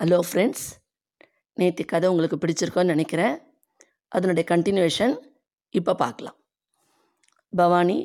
Hello 0.00 0.18
friends 0.26 0.62
நேற்று 1.56 1.82
கதை 1.84 2.06
உங்களுக்கு 2.10 2.36
பிடிச்சிருக்கோன்னு 2.42 2.92
நினைக்கிறேன். 2.92 3.34
அதனுடைய 4.08 4.44
கண்டினியூவேஷன் 4.50 5.12
இப்போ 5.74 5.92
பார்க்கலாம். 6.02 6.36
பவானி 7.52 7.98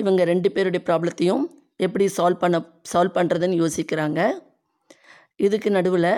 இவங்க 0.00 0.20
ரெண்டு 0.30 0.52
பேருடைய 0.52 0.82
ப்ராப்ளத்தையும் 0.88 1.44
எப்படி 1.86 2.06
சால்வ் 2.18 2.42
பண்ண 2.44 2.62
சால்வ் 2.92 3.16
பண்ணுறதுன்னு 3.18 3.60
யோசிக்கிறாங்க. 3.62 4.20
இதுக்கு 5.46 5.70
நடுவில் 5.78 6.10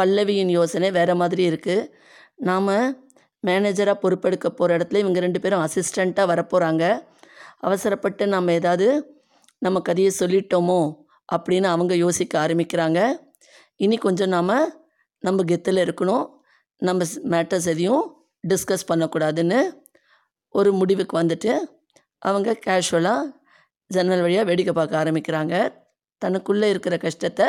பல்லவியின் 0.00 0.52
யோசனை 0.58 0.90
வேறு 0.98 1.16
மாதிரி 1.22 1.44
இருக்குது 1.52 1.88
நாம் 2.50 2.74
மேனேஜராக 3.44 4.02
பொறுப்பெடுக்க 4.04 4.48
போகிற 4.48 4.78
இடத்துல 4.78 5.04
இவங்க 5.06 5.26
ரெண்டு 5.28 5.42
பேரும் 5.44 5.64
அசிஸ்டண்ட்டாக 5.66 6.30
வரப்போகிறாங்க 6.34 6.84
அவசரப்பட்டு 7.66 8.26
நம்ம 8.36 8.52
ஏதாவது 8.60 8.88
நம்ம 9.66 9.80
கதையை 9.90 10.12
சொல்லிட்டோமோ 10.22 10.82
அப்படின்னு 11.32 11.68
அவங்க 11.74 11.94
யோசிக்க 12.06 12.34
ஆரம்பிக்கிறாங்க. 12.46 13.00
இனி 13.80 13.96
கொஞ்சம் 13.96 14.28
நாம் 14.28 14.54
நம்ம 15.18 15.42
கெத்தில் 15.42 15.82
இருக்கணும். 15.84 16.26
நம்ம 16.76 17.04
மேட்டர்ஸ் 17.24 17.68
எதையும் 17.72 18.04
டிஸ்கஸ் 18.48 18.88
பண்ணக்கூடாதுன்னு 18.88 19.60
ஒரு 20.48 20.72
முடிவுக்கு 20.72 21.14
வந்துட்டு 21.22 21.52
அவங்க 22.18 22.58
கேஷுவலாக 22.66 23.30
ஜன்னல் 23.90 24.20
வழியாக 24.20 24.48
வேடிக்கை 24.48 24.74
பார்க்க 24.74 25.02
ஆரம்பிக்கிறாங்க. 25.02 25.54
தனக்குள்ளே 26.22 26.68
இருக்கிற 26.68 26.96
கஷ்டத்தை 26.96 27.46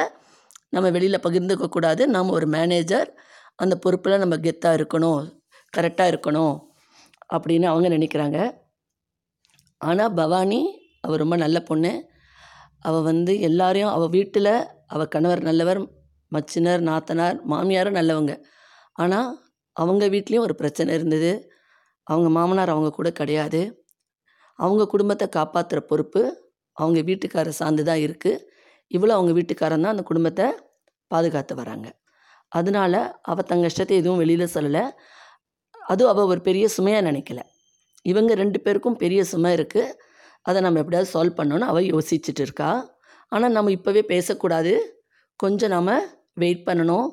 நம்ம 0.70 0.90
வெளியில் 0.90 1.23
பகிர்ந்துக்க 1.23 1.66
கூடாது. 1.67 2.08
நாம் 2.08 2.30
ஒரு 2.30 2.48
மேனேஜர் 2.48 3.09
அந்த 3.55 3.76
பொறுப்பில் 3.76 4.17
நம்ம 4.17 4.36
கெத்தாக 4.36 4.78
இருக்கணும் 4.80 5.22
கரெக்டாக 5.78 6.12
இருக்கணும் 6.14 6.55
அப்படின்னு 7.34 7.66
அவங்க 7.66 7.88
நினைக்கிறாங்க. 7.90 8.40
ஆனால் 9.78 10.14
பவானி 10.14 10.62
அவள் 11.02 11.17
ரொம்ப 11.17 11.36
நல்ல 11.36 11.58
பொண்ணு. 11.59 11.92
அவள் 12.80 13.02
வந்து 13.02 13.40
எல்லாரையும் 13.40 13.90
அவள் 13.90 14.09
வீட்டில் 14.09 14.53
அவள் 14.88 15.08
கணவர் 15.08 15.42
நல்லவர் 15.42 15.81
மச்சினர் 16.34 16.82
நாத்தனார் 16.90 17.38
மாமியாரும் 17.52 17.98
நல்லவங்க. 18.00 18.34
ஆனால் 19.04 19.30
அவங்க 19.76 20.03
வீட்லேயும் 20.14 20.45
ஒரு 20.48 20.56
பிரச்சனை 20.62 20.92
இருந்தது. 20.98 21.31
அவங்க 22.08 22.30
மாமனார் 22.38 22.73
அவங்க 22.76 22.89
கூட 22.98 23.09
கிடையாது. 23.20 23.62
அவங்க 24.59 24.84
குடும்பத்தை 24.94 25.28
காப்பாற்றுற 25.38 25.80
பொறுப்பு 25.92 26.22
அவங்க 26.78 27.00
வீட்டுக்காரரை 27.09 27.54
சார்ந்து 27.61 27.84
தான் 27.89 28.02
இருக்குது 28.06 28.42
இவ்வளோ 28.92 29.14
அவங்க 29.17 29.31
வீட்டுக்காரன் 29.38 29.84
தான் 29.86 29.94
அந்த 29.95 30.06
குடும்பத்தை 30.09 30.45
பாதுகாத்து 31.11 31.54
வராங்க. 31.61 31.88
அதனால் 32.52 33.00
அவள் 33.31 33.50
தங்க 33.52 33.70
இஷ்டத்தை 33.72 33.95
எதுவும் 34.02 34.22
வெளியில் 34.23 34.54
சொல்லலை. 34.56 34.84
அதுவும் 35.92 36.11
அவள் 36.14 36.30
ஒரு 36.34 36.42
பெரிய 36.48 36.66
சுமையாக 36.76 37.08
நினைக்கல. 37.09 37.39
இவங்க 38.11 38.31
ரெண்டு 38.42 38.58
பேருக்கும் 38.66 38.98
பெரிய 39.04 39.22
சுமை 39.31 39.52
இருக்குது 39.58 39.95
அதை 40.45 40.59
நம்ம 40.66 40.80
எப்படியாவது 40.81 41.09
சால்வ் 41.14 41.38
பண்ணோன்னு 41.39 41.70
அவள் 41.72 41.89
யோசிச்சுட்டு 41.94 42.44
இருக்கா. 42.45 42.70
ஆனால் 43.31 43.56
நம்ம 43.58 43.72
இப்போவே 43.78 44.02
பேசக்கூடாது. 44.14 44.73
கொஞ்சம் 45.39 45.73
நாம் 45.76 45.94
வெயிட் 46.42 46.64
பண்ணணும். 46.70 47.08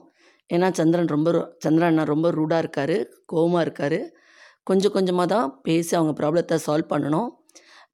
ஏன்னா 0.50 0.68
சந்திரன் 0.78 1.12
ரொம்ப 1.14 1.30
சந்திரன் 1.64 1.90
அண்ணா 1.90 2.04
ரொம்ப 2.12 2.28
ரூடாக 2.38 2.62
இருக்கார் 2.64 2.96
கோவமாக 3.32 3.64
இருக்கார். 3.66 4.00
கொஞ்சம் 4.68 4.94
கொஞ்சமாக 4.96 5.28
தான் 5.34 5.48
பேசி 5.66 5.92
அவங்க 5.98 6.12
ப்ராப்ளத்தை 6.20 6.56
சால்வ் 6.66 6.92
பண்ணணும். 6.94 7.28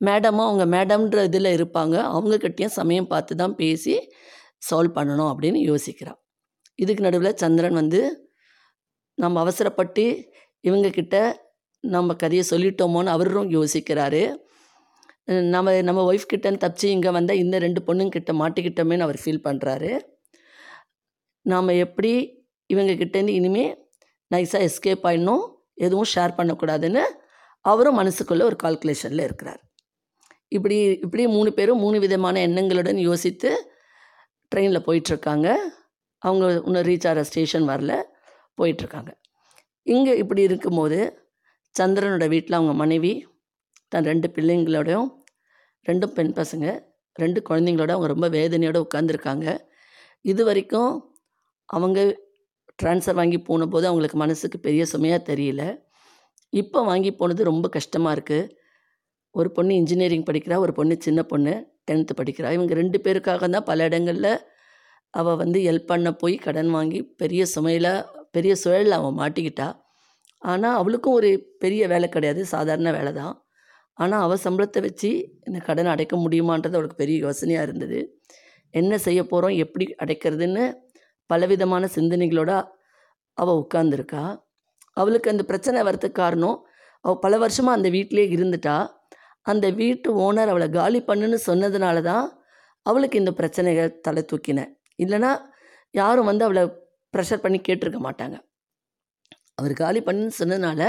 மேடமும் 0.06 0.46
அவங்க 0.48 0.64
மேடம்ன்ற 0.74 1.20
இதில் 1.28 1.50
இருப்பாங்க. 1.56 1.96
அவங்கக்கிட்டேயும் 2.14 2.76
சமயம் 2.78 3.10
பார்த்து 3.12 3.40
தான் 3.42 3.54
பேசி 3.62 3.94
சால்வ் 4.68 4.96
பண்ணணும் 4.98 5.30
அப்படின்னு 5.32 5.60
யோசிக்கிறான் 5.70 6.18
இதுக்கு 6.82 7.02
நடுவில் 7.06 7.38
சந்திரன் 7.42 7.78
வந்து 7.82 8.00
நம்ம 9.18 9.36
அவசரப்பட்டு 9.44 10.04
இவங்கக்கிட்ட 10.64 11.16
நம்ம 11.84 12.14
கதையை 12.22 12.44
சொல்லிட்டோமோன்னு 12.50 13.14
அவரும் 13.14 13.50
யோசிக்கிறாரு. 13.56 14.22
நம்ம 15.54 15.72
நம்ம 15.88 16.00
ஒய்ஃப் 16.10 16.30
கிட்டேன்னு 16.32 16.62
தப்பிச்சு 16.64 16.88
இங்கே 16.96 17.10
வந்தால் 17.16 17.40
இந்த 17.44 17.56
ரெண்டு 17.64 17.80
பொண்ணுங்கிட்ட 17.86 18.32
மாட்டிக்கிட்டோமேன்னு 18.42 19.06
அவர் 19.06 19.18
ஃபீல் 19.22 19.46
பண்ணுறாரு 19.46 19.90
நாம் 21.50 21.68
எப்படி 21.68 22.12
இவங்கக்கிட்டேருந்து 22.74 23.28
இனிமேல் 23.28 23.74
நைஸாக 24.34 24.68
எஸ்கேப் 24.68 25.04
ஆகிடணும் 25.08 25.44
எதுவும் 25.74 26.08
ஷேர் 26.14 26.36
பண்ணக்கூடாதுன்னு 26.38 27.02
அவரும் 27.60 27.98
மனசுக்குள்ளே 27.98 28.42
ஒரு 28.42 28.56
கால்குலேஷனில் 28.62 29.26
இருக்கிறார். 29.26 29.60
இப்படி 30.48 30.76
இப்படி 31.04 31.26
மூணு 31.26 31.52
பேரும் 31.52 31.78
மூணு 31.78 31.98
விதமான 32.00 32.46
எண்ணங்களுடன் 32.46 32.98
யோசித்து 33.00 33.50
ட்ரெயினில் 34.54 34.86
போயிட்டுருக்காங்க. 34.86 35.48
அவங்க 36.18 36.62
இன்னும் 36.66 36.82
ரீச் 36.82 37.06
ஆகிற 37.08 37.24
ஸ்டேஷன் 37.24 37.68
வரல 37.68 37.94
போயிட்டுருக்காங்க. 38.58 39.10
இங்கே 39.82 40.16
இப்படி 40.16 40.42
இருக்கும்போது 40.42 41.00
சந்திரனோட 41.80 42.28
வீட்டில் 42.28 42.58
அவங்க 42.58 42.72
மனைவி 42.72 43.12
தன் 43.88 44.04
ரெண்டு 44.04 44.28
பிள்ளைங்களோடையும் 44.34 45.10
ரெண்டும் 45.86 46.14
பெண் 46.18 46.32
பசங்க 46.36 46.66
ரெண்டு 47.14 47.42
குழந்தைங்களோட 47.48 47.92
அவங்க 47.96 48.06
ரொம்ப 48.06 48.28
வேதனையோடு 48.28 48.80
உட்காந்துருக்காங்க 48.86 49.46
இது 50.20 50.44
வரைக்கும் 50.44 50.92
அவங்க 51.68 52.00
ட்ரான்ஸ்ஃபர் 52.82 53.18
வாங்கி 53.20 53.38
போன 53.48 53.66
போது 53.66 53.84
அவங்களுக்கு 53.90 54.18
மனசுக்கு 54.24 54.58
பெரிய 54.66 54.82
சுமையாக 54.92 55.20
தெரியல. 55.30 55.62
இப்போ 56.52 56.78
வாங்கி 56.90 57.10
போனது 57.20 57.50
ரொம்ப 57.50 57.66
கஷ்டமாக 57.76 58.16
இருக்குது 58.16 58.50
ஒரு 59.34 59.48
பொண்ணு 59.56 59.72
இன்ஜினியரிங் 59.80 60.26
படிக்கிறா 60.28 60.56
ஒரு 60.64 60.72
பொண்ணு 60.78 60.94
சின்ன 61.06 61.20
பொண்ணு 61.32 61.54
டென்த்து 61.88 62.12
படிக்கிறா. 62.20 62.50
இவங்க 62.56 62.74
ரெண்டு 62.80 62.98
பேருக்காக 63.04 63.48
தான் 63.54 63.66
பல 63.70 63.84
இடங்களில் 63.88 64.32
அவள் 65.14 65.40
வந்து 65.42 65.58
ஹெல்ப் 65.66 65.90
பண்ண 65.90 66.08
போய் 66.22 66.36
கடன் 66.46 66.70
வாங்கி 66.76 67.00
பெரிய 67.22 67.42
சுமையில் 67.54 67.92
பெரிய 68.36 68.52
சுழலில் 68.62 68.96
அவள் 68.98 69.18
மாட்டிக்கிட்டா. 69.20 69.68
ஆனால் 70.42 70.76
அவளுக்கும் 70.80 71.16
ஒரு 71.18 71.30
பெரிய 71.62 71.82
வேலை 71.92 72.08
கிடையாது. 72.14 72.40
சாதாரண 72.54 72.88
வேலை 72.96 73.12
தான். 73.20 73.34
ஆனால் 73.98 74.22
அவள் 74.24 74.42
சம்பளத்தை 74.46 74.80
வச்சு 74.86 75.10
இந்த 75.48 75.58
கடனை 75.68 75.90
அடைக்க 75.94 76.14
முடியுமான்றது 76.24 76.76
அவளுக்கு 76.78 77.02
பெரிய 77.02 77.18
யோசனையாக 77.26 77.66
இருந்தது. 77.68 78.00
என்ன 78.74 78.98
செய்ய 79.06 79.20
போகிறோம் 79.24 79.54
எப்படி 79.64 79.84
அடைக்கிறதுன்னு 80.04 80.64
பலவிதமான 81.30 81.88
சிந்தனைகளோட 81.96 82.52
அவள் 83.38 83.60
உட்காந்துருக்கா 83.62 84.24
அவளுக்கு 84.96 85.32
அந்த 85.32 85.44
பிரச்சனை 85.50 85.80
வரத்துக்கு 85.88 86.20
காரணம் 86.22 86.56
அவள் 87.04 87.22
பல 87.24 87.34
வருஷமாக 87.42 87.78
அந்த 87.78 87.88
வீட்டிலே 87.96 88.24
இருந்துட்டா. 88.36 88.76
அந்த 89.46 89.66
வீட்டு 89.80 90.08
ஓனர் 90.26 90.52
அவளை 90.52 90.68
காலி 90.76 91.00
பண்ணுன்னு 91.08 91.38
சொன்னதுனால 91.48 91.96
தான் 92.10 92.26
அவளுக்கு 92.86 93.16
இந்த 93.22 93.32
பிரச்சனைகள் 93.40 93.90
தலை 94.06 94.22
தூக்கினேன் 94.30 94.70
இல்லைனா 95.04 95.30
யாரும் 95.94 96.28
வந்து 96.30 96.46
அவளை 96.46 96.62
ப்ரெஷர் 97.14 97.44
பண்ணி 97.44 97.58
கேட்டிருக்க 97.68 98.00
மாட்டாங்க. 98.06 98.36
அவர் 99.58 99.74
காலி 99.82 100.00
பண்ணுன்னு 100.06 100.34
சொன்னதுனால 100.40 100.80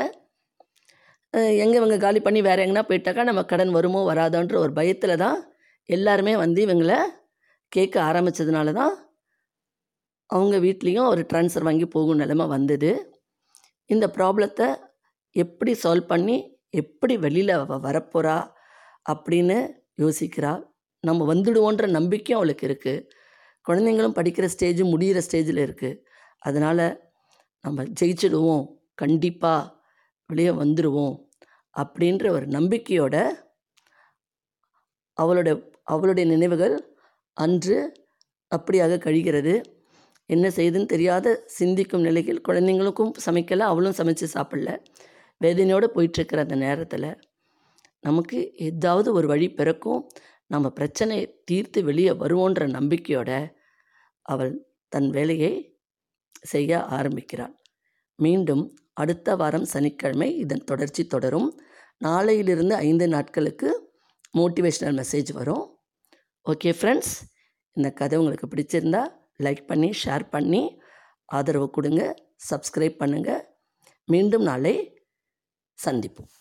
எங்கே 1.63 1.77
இவங்க 1.79 1.97
காலி 2.05 2.19
பண்ணி 2.25 2.39
வேறு 2.47 2.63
எங்கன்னா 2.63 2.83
போயிட்டாக்கா 2.89 3.23
நம்ம 3.29 3.41
கடன் 3.51 3.75
வருமோ 3.77 4.01
வராதோன்ற 4.11 4.55
ஒரு 4.65 4.71
பயத்தில் 4.79 5.21
தான் 5.23 5.39
எல்லாருமே 5.89 6.33
வந்து 6.43 6.59
இவங்களை 6.67 6.97
கேட்க 7.71 7.95
ஆரம்பித்ததுனால 8.09 8.71
தான் 8.79 8.93
அவங்க 10.35 10.55
வீட்லேயும் 10.65 11.09
ஒரு 11.11 11.21
ட்ரான்ஸ்ஃபர் 11.31 11.67
வாங்கி 11.67 11.87
போகும் 11.95 12.21
நிலமை 12.21 12.45
வந்தது. 12.55 12.91
இந்த 13.89 14.05
ப்ராப்ளத்தை 14.17 14.67
எப்படி 15.35 15.73
சால்வ் 15.83 16.11
பண்ணி 16.13 16.37
எப்படி 16.81 17.13
வெளியில் 17.25 17.53
அவள் 17.57 17.85
வரப்போகிறா 17.87 18.37
அப்படின்னு 19.13 19.57
யோசிக்கிறா. 20.03 20.51
நம்ம 21.03 21.25
வந்துடுவோன்ற 21.33 21.85
நம்பிக்கையும் 21.97 22.39
அவளுக்கு 22.39 22.65
இருக்குது 22.69 23.05
குழந்தைங்களும் 23.65 24.17
படிக்கிற 24.17 24.45
ஸ்டேஜ் 24.53 24.81
முடிகிற 24.93 25.19
ஸ்டேஜில் 25.27 25.61
இருக்குது 25.67 25.99
அதனால் 26.47 26.85
நம்ம 27.65 27.83
ஜெயிச்சிடுவோம். 27.99 28.65
கண்டிப்பாக 29.01 29.71
வெளியே 30.29 30.51
வந்துடுவோம் 30.61 31.15
அப்படின்ற 31.81 32.25
ஒரு 32.37 32.45
நம்பிக்கையோட 32.57 33.15
அவளோட 35.17 35.49
அவளுடைய 35.93 36.25
நினைவுகள் 36.33 36.75
அன்று 37.37 37.77
அப்படியாக 38.51 38.99
கழிகிறது. 39.05 39.53
என்ன 40.29 40.47
செய்யுதுன்னு 40.47 40.85
தெரியாத 40.85 41.43
சிந்திக்கும் 41.45 42.01
நிலையில் 42.01 42.41
குழந்தைங்களுக்கும் 42.47 43.11
சமைக்கலை 43.25 43.65
அவளும் 43.71 43.97
சமைச்சு 43.97 44.27
சாப்பிடல. 44.33 44.71
வேதனையோடு 45.41 45.87
போயிட்டுருக்கிற 45.95 46.37
அந்த 46.37 46.55
நேரத்தில் 46.55 47.09
நமக்கு 47.99 48.39
ஏதாவது 48.69 49.13
ஒரு 49.13 49.27
வழி 49.27 49.47
பிறக்கும். 49.51 50.01
நம்ம 50.47 50.69
பிரச்சனையை 50.69 51.25
தீர்த்து 51.43 51.83
வெளியே 51.83 52.11
வருவோன்ற 52.11 52.67
நம்பிக்கையோட 52.67 53.31
அவள் 54.21 54.53
தன் 54.91 55.09
வேலையை 55.09 55.53
செய்ய 56.43 56.81
ஆரம்பிக்கிறாள். 56.97 57.55
மீண்டும் 58.19 58.63
அடுத்த 58.93 59.35
வாரம் 59.35 59.65
சனிக்கிழமை 59.65 60.29
இதன் 60.37 60.63
தொடர்ச்சி 60.63 61.03
தொடரும். 61.07 61.49
நாளையிலிருந்து 62.05 62.75
ஐந்து 62.87 63.07
நாட்களுக்கு 63.07 63.69
மோட்டிவேஷ்னல் 64.37 64.97
மெசேஜ் 65.01 65.31
வரும். 65.33 65.65
ஓகே 66.45 66.71
ஃப்ரெண்ட்ஸ் 66.79 67.13
இந்த 67.77 67.89
கதை 67.91 68.19
உங்களுக்கு 68.19 68.47
பிடிச்சிருந்தா 68.47 69.01
லைக் 69.45 69.63
பண்ணி 69.65 69.89
ஷேர் 70.03 70.25
பண்ணி 70.29 70.61
ஆதரவு 71.29 71.67
கொடுங்க 71.69 72.01
சப்ஸ்கிரைப் 72.49 72.99
பண்ணுங்கள் 73.01 73.43
மீண்டும் 74.07 74.45
நாளை 74.49 74.75
சந்திப்போம். 75.85 76.31